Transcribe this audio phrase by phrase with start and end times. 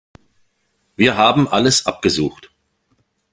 [0.95, 2.49] Wir haben alles abgesucht.